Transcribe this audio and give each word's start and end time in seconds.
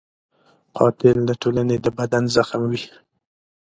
قاتل 0.77 1.17
د 1.29 1.31
ټولنې 1.41 1.77
د 1.85 1.87
بدن 1.97 2.23
زخم 2.35 2.61
وي 2.71 2.83